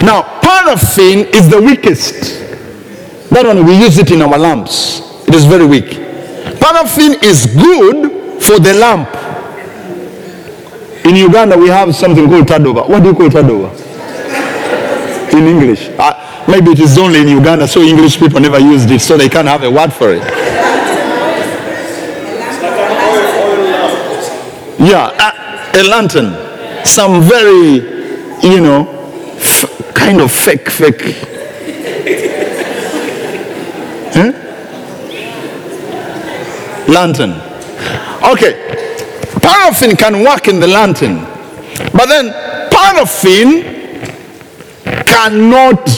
[0.02, 2.42] Now, paraffin is the weakest.
[3.30, 5.00] That one we use it in our lamps.
[5.28, 5.86] It is very weak.
[6.58, 9.08] Paraffin is good for the lamp.
[11.06, 12.88] In Uganda, we have something called tadooba.
[12.88, 13.70] What do you call tadooba?
[15.32, 15.90] In English.
[15.96, 16.15] Uh,
[16.48, 19.48] maybe it is only in Uganda, so English people never used it, so they can't
[19.48, 20.22] have a word for it.
[24.78, 26.34] Yeah, uh, a lantern.
[26.84, 27.76] Some very,
[28.46, 28.86] you know,
[29.36, 31.16] f- kind of fake, fake.
[34.12, 34.32] Huh?
[36.92, 37.32] Lantern.
[38.22, 38.62] Okay.
[39.40, 41.20] Paraffin can work in the lantern,
[41.92, 42.32] but then
[42.70, 43.62] paraffin
[45.04, 45.88] cannot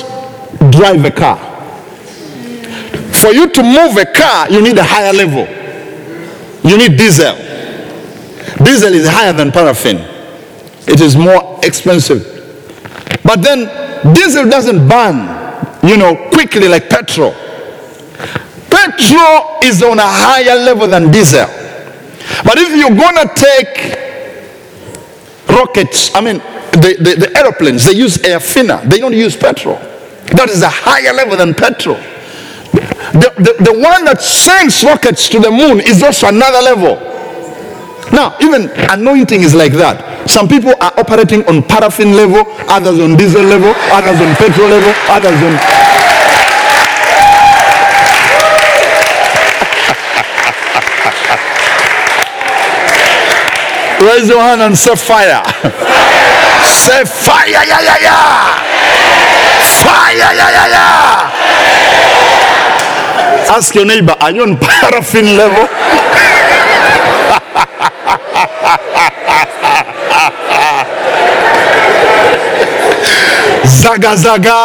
[0.79, 1.37] drive a car.
[3.13, 5.45] For you to move a car, you need a higher level.
[6.69, 7.35] You need diesel.
[8.65, 9.97] Diesel is higher than paraffin.
[10.87, 12.23] It is more expensive.
[13.25, 15.17] But then diesel doesn't burn,
[15.83, 17.33] you know, quickly like petrol.
[18.71, 21.47] Petrol is on a higher level than diesel.
[22.45, 23.99] But if you're gonna take
[25.49, 26.39] rockets, I mean,
[26.73, 29.79] the, the, the aeroplanes, they use air thinner, they don't use petrol.
[30.37, 31.97] That is a higher level than petrol.
[33.17, 37.01] The, the, the one that sends rockets to the moon is also another level.
[38.13, 40.29] Now, even anointing is like that.
[40.29, 44.93] Some people are operating on paraffin level, others on diesel level, others on petrol level,
[45.09, 45.57] others on.
[54.05, 55.43] Raise your hand and say fire.
[56.69, 58.68] say fire, yeah, yeah, yeah.
[59.79, 61.31] Fire, yeah, yeah, yeah.
[63.55, 65.69] Ask your neighbor, are you on paraffin level?
[73.69, 74.61] Zaga zaga.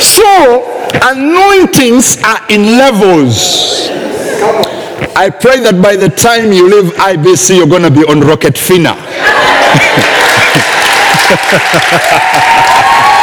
[0.00, 0.64] so,
[1.02, 3.90] anointings are in levels.
[5.16, 8.56] I pray that by the time you leave IBC, you're going to be on rocket
[8.56, 8.96] fina.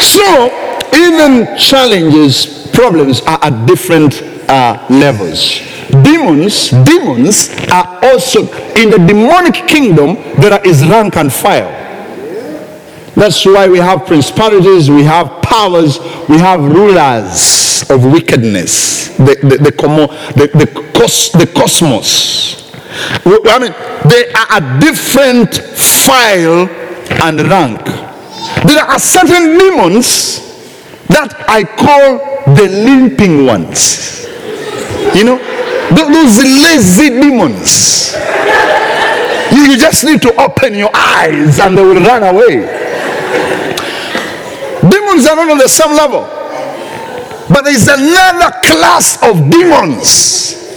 [0.00, 0.48] So,
[0.94, 5.60] even challenges, problems are at different uh, levels.
[6.02, 8.42] Demons, demons are also
[8.74, 10.14] in the demonic kingdom.
[10.40, 11.68] There is rank and file.
[13.14, 19.58] That's why we have principalities, we have powers, we have rulers of wickedness, the, the,
[19.58, 19.70] the,
[20.36, 22.69] the, the, cos- the cosmos.
[22.90, 23.72] I mean,
[24.10, 26.68] they are a different file
[27.22, 27.84] and rank.
[28.66, 30.40] There are certain demons
[31.08, 34.26] that I call the limping ones.
[35.14, 35.38] You know,
[35.90, 38.14] those lazy demons.
[39.52, 42.62] You, you just need to open your eyes and they will run away.
[44.88, 46.22] Demons are not on the same level.
[47.48, 50.69] But there is another class of demons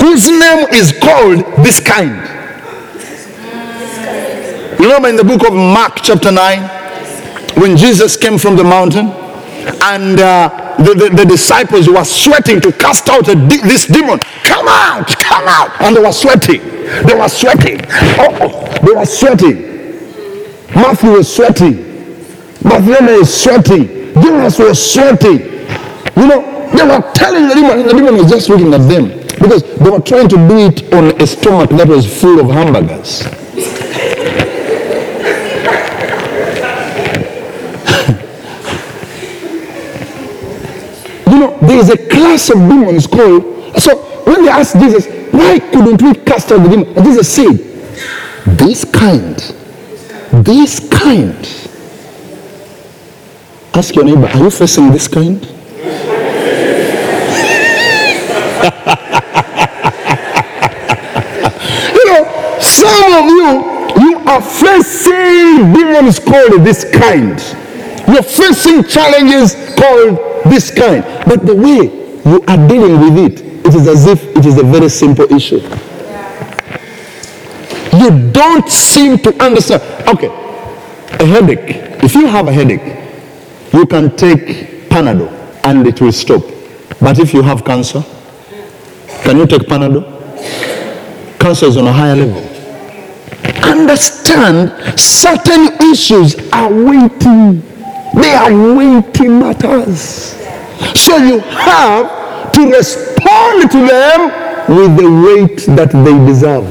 [0.00, 2.16] whose name is called this kind.
[4.78, 9.08] You remember in the book of Mark, chapter 9, when Jesus came from the mountain
[9.82, 14.20] and uh, the, the, the disciples were sweating to cast out de- this demon.
[14.44, 15.80] Come out, come out.
[15.82, 16.60] And they were sweating.
[17.06, 17.80] They were sweating.
[18.18, 19.68] Oh, oh, they were sweating.
[20.74, 21.84] Matthew was sweating.
[22.62, 24.14] Bartholomew was sweating.
[24.14, 25.38] Jonas was sweating.
[26.16, 29.27] You know, they were telling the demon, and the demon was just looking at them
[29.38, 33.24] because they were trying to do it on a stomach that was full of hamburgers.
[41.26, 43.80] you know, there is a class of demons called.
[43.80, 46.96] So when they asked Jesus, why couldn't we cast out the demon?
[46.96, 47.56] And Jesus said,
[48.56, 49.36] this kind,
[50.44, 51.36] this kind.
[53.74, 55.46] Ask your neighbor, are you facing this kind?
[61.94, 67.38] you know, some of you, you are facing demons called this kind.
[68.06, 70.18] You're facing challenges called
[70.50, 71.04] this kind.
[71.26, 71.90] But the way
[72.24, 75.60] you are dealing with it, it is as if it is a very simple issue.
[77.98, 79.82] You don't seem to understand.
[80.08, 82.02] Okay, a headache.
[82.04, 82.96] If you have a headache,
[83.72, 85.30] you can take Panadol
[85.64, 86.42] and it will stop.
[87.00, 88.02] But if you have cancer,
[89.24, 90.04] can you take Panadol?
[91.40, 92.57] Cancer is on a higher level.
[93.62, 97.62] Understand certain issues are waiting.
[98.14, 100.34] They are waiting matters.
[100.94, 106.66] So you have to respond to them with the weight that they deserve.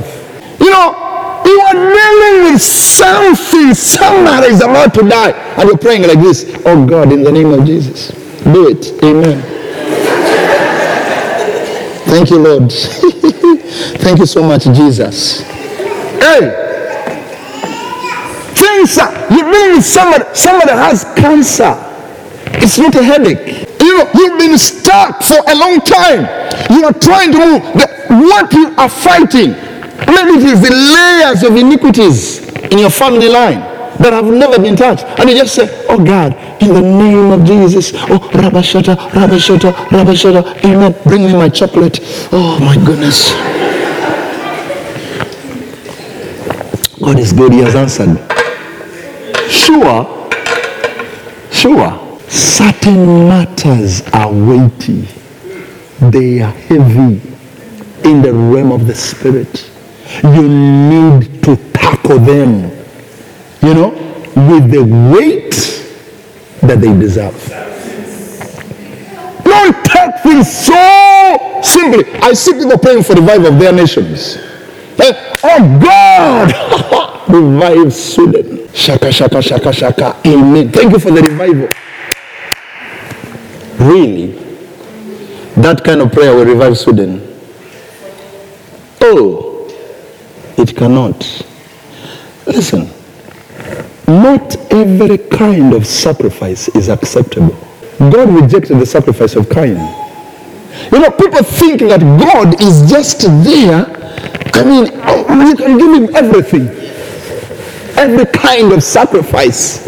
[0.59, 6.03] You know, you are dealing with something, somebody is about to die, and you're praying
[6.03, 8.09] like this Oh God, in the name of Jesus,
[8.43, 9.03] do it.
[9.03, 9.41] Amen.
[12.05, 12.71] Thank you, Lord.
[14.01, 15.41] Thank you so much, Jesus.
[15.41, 16.66] Hey,
[19.29, 21.75] you're dealing with somebody, somebody has cancer.
[22.63, 23.67] It's not a headache.
[23.81, 26.23] You know, you've been stuck for a long time.
[26.69, 27.61] You are trying to move.
[27.73, 29.51] The, what you are fighting,
[30.07, 33.59] maybe it is the layers of iniquities in your family line
[33.99, 35.03] that have never been touched.
[35.19, 37.93] And you just say, Oh God, in the name of Jesus.
[37.93, 40.65] Oh, Rabashata, Rabashata, Rabashata.
[40.65, 40.95] Amen.
[41.03, 41.99] Bring me my chocolate.
[42.31, 43.33] Oh my goodness.
[46.99, 47.53] God is good.
[47.53, 48.36] He has answered.
[49.68, 50.30] Sure,
[51.51, 55.09] sure, certain matters are weighty,
[55.99, 57.20] they are heavy
[58.05, 59.70] in the realm of the spirit.
[60.24, 62.72] You need to tackle them,
[63.61, 63.89] you know,
[64.49, 65.51] with the weight
[66.61, 67.36] that they deserve.
[69.43, 72.09] Don't take things so simply.
[72.22, 74.38] I see people praying for the revival of their nations.
[74.97, 78.67] Eh, oh God, revive Sweden.
[78.73, 80.15] Shaka, shaka, shaka, shaka.
[80.25, 80.71] Amen.
[80.71, 81.69] Thank you for the revival.
[83.88, 84.34] Really?
[85.57, 87.21] That kind of prayer will revive Sweden.
[89.01, 89.67] Oh,
[90.57, 91.45] it cannot.
[92.45, 92.89] Listen,
[94.07, 97.55] not every kind of sacrifice is acceptable.
[97.99, 99.78] God rejected the sacrifice of Cain.
[100.91, 103.86] You know, people think that God is just there.
[104.53, 104.86] I mean,
[105.47, 106.67] you can give him everything,
[107.98, 109.88] every kind of sacrifice.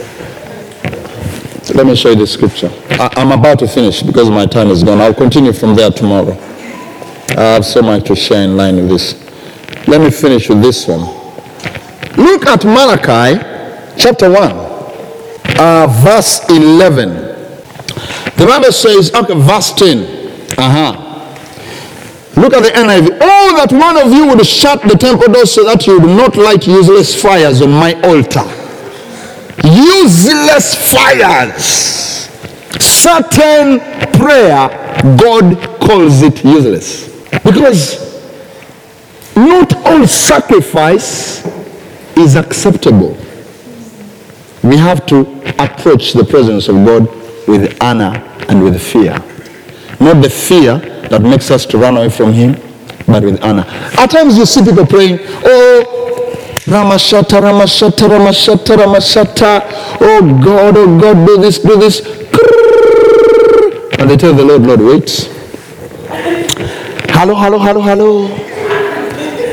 [1.73, 2.69] Let me show you the scripture.
[2.91, 4.99] I, I'm about to finish because my time is gone.
[4.99, 6.31] I'll continue from there tomorrow.
[7.37, 9.87] I have so much to share in line with this.
[9.87, 11.01] Let me finish with this one.
[12.17, 13.39] Look at Malachi
[13.97, 14.35] chapter 1,
[15.57, 17.09] uh, verse 11.
[18.35, 19.99] The Bible says, okay, verse 10.
[20.57, 21.08] Uh-huh.
[22.39, 23.17] Look at the NIV.
[23.19, 26.37] Oh, that one of you would shut the temple doors so that you would not
[26.37, 28.47] light useless fires on my altar.
[29.65, 32.29] Useless fires.
[32.81, 33.79] Certain
[34.13, 34.69] prayer,
[35.17, 37.09] God calls it useless.
[37.43, 38.07] Because
[39.35, 41.45] not all sacrifice
[42.15, 43.17] is acceptable.
[44.63, 45.21] We have to
[45.61, 47.05] approach the presence of God
[47.49, 48.15] with honor
[48.47, 49.17] and with fear.
[49.99, 52.53] Not the fear that makes us to run away from Him,
[53.07, 53.65] but with honor.
[53.97, 56.33] At times you see people praying, oh,
[56.65, 59.61] Ramashata, Ramashata, Ramashata, Ramashata,
[60.01, 62.01] oh God, oh God, do this, do this.
[63.99, 65.09] And they tell the Lord, Lord, wait.
[67.11, 68.27] Hello, hello, hello, hello.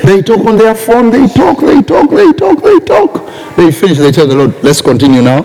[0.03, 3.57] They talk on their phone, they talk, they talk, they talk, they talk.
[3.57, 5.45] They finish, they tell the Lord, let's continue now.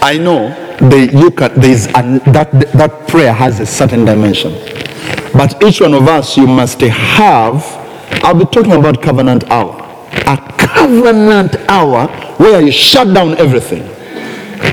[0.00, 4.52] I know they, you can, there's an, that, that prayer has a certain dimension.
[5.32, 7.64] But each one of us, you must have,
[8.24, 9.84] I'll be talking about covenant hour.
[10.26, 12.06] A covenant hour
[12.38, 13.82] where you shut down everything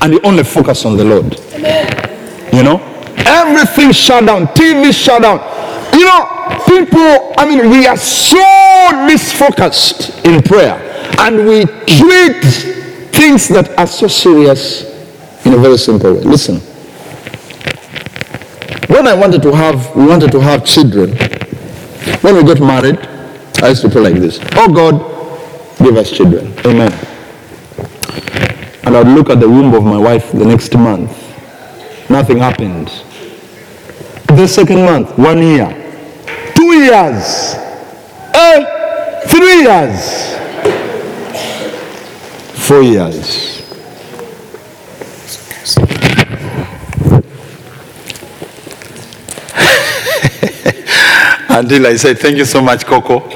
[0.02, 1.38] and you only focus on the Lord.
[2.52, 2.80] You know?
[3.26, 5.38] Everything shut down, TV shut down.
[5.92, 8.36] You know, people, I mean, we are so
[9.08, 10.78] misfocused in prayer
[11.18, 12.42] and we treat
[13.12, 14.95] things that are so serious
[15.46, 16.20] in a very simple way.
[16.20, 16.56] Listen.
[18.88, 21.16] When I wanted to have, we wanted to have children,
[22.22, 22.98] when we got married,
[23.62, 24.38] I used to pray like this.
[24.54, 24.98] Oh God,
[25.78, 26.52] give us children.
[26.66, 26.92] Amen.
[28.84, 31.10] And I'd look at the womb of my wife the next month.
[32.10, 32.88] Nothing happened.
[34.28, 35.68] The second month, one year.
[36.54, 37.54] Two years.
[38.34, 40.36] Eh, three years.
[42.66, 43.55] Four years.
[51.48, 53.20] Until I said, Thank you so much, Coco.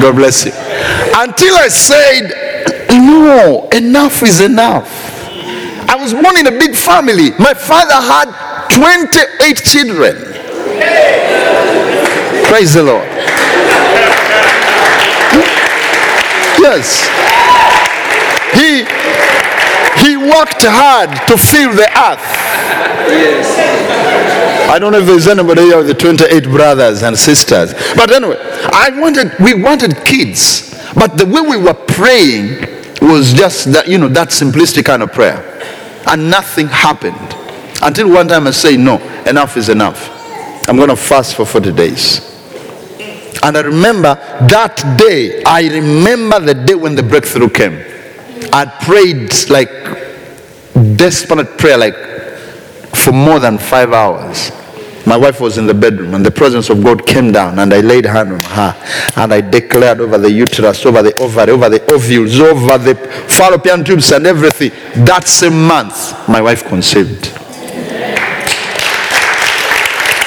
[0.00, 0.52] God bless you.
[1.16, 2.30] Until I said,
[2.90, 4.88] no, enough is enough.
[5.88, 7.30] I was born in a big family.
[7.38, 8.30] My father had
[8.70, 10.14] 28 children.
[12.46, 13.08] Praise the Lord.
[16.60, 17.08] Yes.
[20.28, 22.28] Worked hard to fill the earth.
[23.08, 23.88] Yes.
[24.70, 27.72] I don't know if there's anybody here with the 28 brothers and sisters.
[27.96, 28.36] But anyway,
[28.72, 30.74] I wanted we wanted kids.
[30.94, 32.60] But the way we were praying
[33.00, 35.42] was just that, you know, that simplistic kind of prayer.
[36.06, 37.16] And nothing happened.
[37.82, 40.10] Until one time I say, no, enough is enough.
[40.68, 42.20] I'm going to fast for 40 days.
[43.42, 44.14] And I remember
[44.48, 47.84] that day, I remember the day when the breakthrough came.
[48.52, 49.70] I prayed like
[50.96, 51.96] desperate prayer, like
[52.94, 54.50] for more than five hours.
[55.06, 57.80] My wife was in the bedroom, and the presence of God came down, and I
[57.80, 58.76] laid hand on her,
[59.16, 62.94] and I declared over the uterus, over the ovary, over the ovules, over the
[63.26, 64.70] fallopian tubes, and everything.
[65.06, 67.28] That same month, my wife conceived.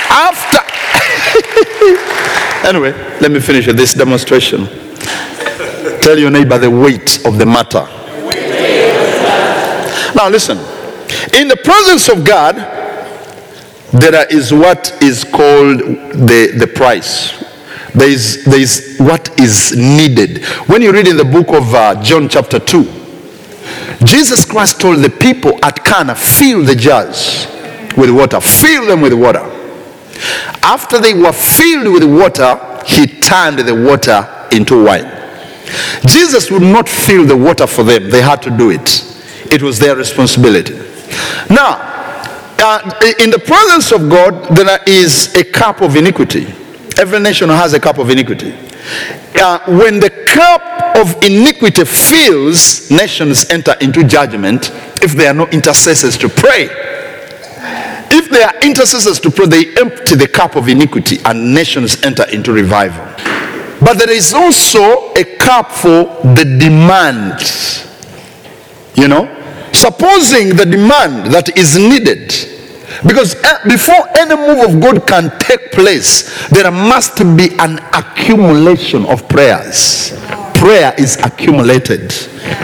[0.09, 0.57] After,
[2.67, 2.91] anyway,
[3.21, 4.65] let me finish with this demonstration.
[6.01, 7.87] Tell your neighbor the weight of the matter.
[10.21, 10.59] Now, listen.
[11.33, 12.53] In the presence of God,
[13.91, 17.43] there is what is called the, the price.
[17.95, 20.45] There is, there is what is needed.
[20.67, 22.83] When you read in the book of uh, John, chapter 2,
[24.03, 27.47] Jesus Christ told the people at Cana, fill the jars
[27.97, 29.41] with water, fill them with water.
[30.61, 35.11] After they were filled with water, he turned the water into wine.
[36.05, 39.07] Jesus would not fill the water for them, they had to do it.
[39.51, 40.75] It was their responsibility.
[41.49, 41.75] Now,
[42.63, 46.45] uh, in the presence of God, there is a cup of iniquity.
[46.97, 48.53] Every nation has a cup of iniquity.
[49.35, 54.71] Uh, when the cup of iniquity fills, nations enter into judgment
[55.01, 56.69] if there are no intercessors to pray.
[58.13, 62.29] If there are intercessors to pray, they empty the cup of iniquity and nations enter
[62.29, 63.05] into revival.
[63.79, 66.03] But there is also a cup for
[66.35, 67.41] the demand.
[68.95, 69.40] You know,
[69.81, 72.29] supposing the demand that is needed.
[73.07, 79.05] Because eh, before any move of God can take place, there must be an accumulation
[79.05, 80.11] of prayers.
[80.55, 82.13] Prayer is accumulated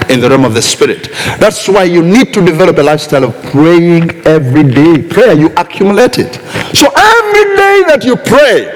[0.09, 1.09] in the realm of the spirit.
[1.39, 5.01] That's why you need to develop a lifestyle of praying every day.
[5.01, 6.36] Prayer, you accumulate it.
[6.76, 8.70] So every day that you pray,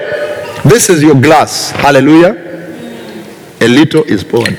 [0.68, 1.70] this is your glass.
[1.70, 2.34] Hallelujah.
[3.60, 4.58] A little is poured.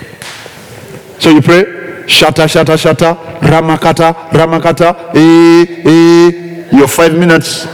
[1.19, 7.67] So you pray, shata, shata, shata, ramakata, ramakata, eh, eh, your five minutes.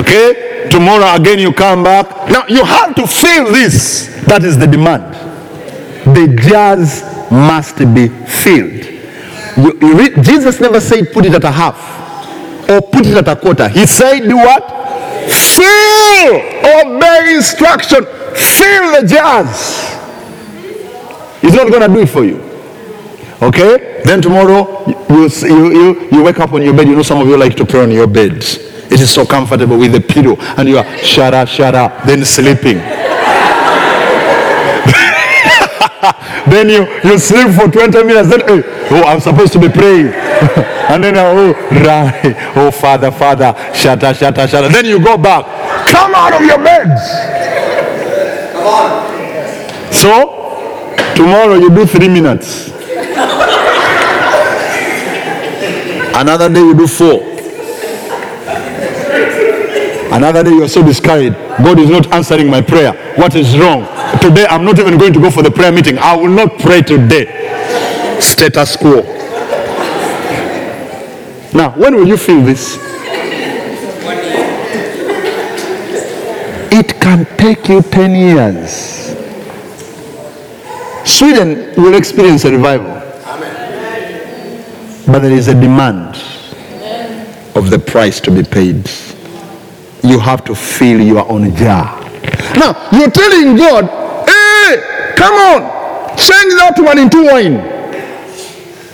[0.00, 0.68] Okay?
[0.70, 2.06] Tomorrow again you come back.
[2.30, 4.08] Now you have to feel this.
[4.26, 5.04] That is the demand.
[6.06, 8.84] The jars must be filled.
[9.56, 13.34] You, you Jesus never said put it at a half or put it at a
[13.34, 13.68] quarter.
[13.68, 14.62] He said do what?
[15.28, 16.36] Fill.
[16.78, 18.04] Obey instruction.
[18.34, 19.96] Fill the jars.
[21.40, 22.42] He's not going to do it for you.
[23.42, 24.02] Okay?
[24.04, 26.86] Then tomorrow you, you, you, you wake up on your bed.
[26.88, 28.56] You know some of you like to pray on your beds.
[28.90, 32.78] It is so comfortable with the pillow and you are shara shara then sleeping.
[36.48, 38.28] then you, you sleep for 20 minutes.
[38.30, 40.06] Then, hey, oh, I'm supposed to be praying.
[40.92, 42.34] and then, oh, right.
[42.56, 44.70] Oh, Father, Father, shata, shata, shata.
[44.72, 45.44] Then you go back.
[45.88, 47.02] Come out of your beds.
[48.52, 52.68] come on So, tomorrow you do three minutes.
[56.16, 57.35] Another day you do four.
[60.16, 61.36] Another day you are so discouraged.
[61.62, 62.94] God is not answering my prayer.
[63.16, 63.82] What is wrong?
[64.18, 65.98] Today I'm not even going to go for the prayer meeting.
[65.98, 67.26] I will not pray today.
[68.18, 69.02] Status quo.
[71.52, 72.78] Now, when will you feel this?
[76.72, 78.70] It can take you 10 years.
[81.06, 82.94] Sweden will experience a revival.
[85.12, 86.16] But there is a demand
[87.54, 88.90] of the price to be paid.
[90.06, 92.00] You have to fill your own jar.
[92.56, 93.84] Now, you're telling God,
[94.28, 97.56] hey, come on, change that one into wine.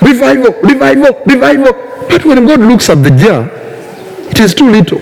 [0.00, 1.72] Revival, revival, revival.
[2.08, 3.48] But when God looks at the jar,
[4.30, 5.00] it is too little.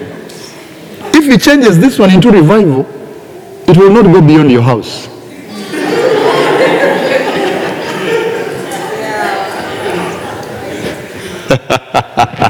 [1.14, 2.86] If he changes this one into revival,
[3.68, 5.06] it will not go beyond your house.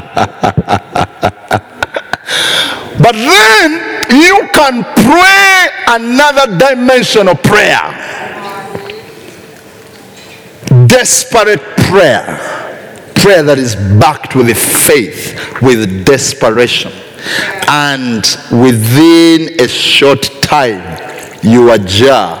[3.01, 3.71] But then
[4.11, 7.81] you can pray another dimension of prayer.
[10.87, 12.37] Desperate prayer.
[13.15, 16.91] Prayer that is backed with faith, with desperation.
[17.67, 20.81] And within a short time,
[21.41, 22.39] your jar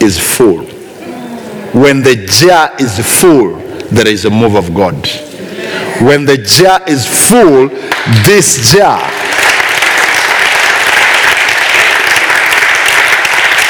[0.00, 0.64] is full.
[1.72, 3.56] When the jar is full,
[3.90, 5.06] there is a move of God.
[6.02, 7.68] When the jar is full,
[8.24, 9.13] this jar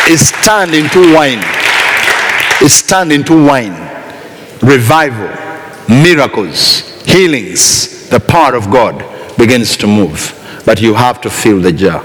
[0.09, 1.43] is turned into wine.
[2.63, 3.73] Is turned into wine.
[4.63, 5.29] Revival,
[5.89, 8.99] miracles, healings, the power of God
[9.37, 10.33] begins to move.
[10.65, 12.05] But you have to fill the jar.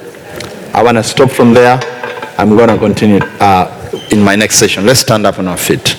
[0.74, 1.80] I want to stop from there.
[2.38, 4.86] I'm going to continue uh, in my next session.
[4.86, 5.98] Let's stand up on our feet.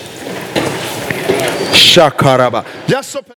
[1.73, 2.65] Shakaraba.
[2.87, 3.40] Just open.